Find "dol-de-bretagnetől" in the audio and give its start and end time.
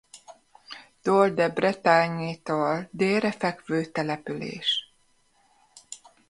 1.01-2.87